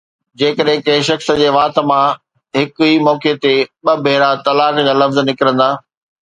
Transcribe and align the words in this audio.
جيڪڏهن 0.41 0.79
ڪنهن 0.85 1.03
شخص 1.09 1.27
جي 1.41 1.49
وات 1.55 1.77
مان 1.91 2.07
هڪ 2.59 2.87
ئي 2.87 2.95
موقعي 3.09 3.35
تي 3.45 3.53
ٽي 3.85 3.97
ڀيرا 4.09 4.31
طلاق 4.49 4.83
جا 4.89 4.99
لفظ 5.05 5.23
نڪرندا 5.31 5.71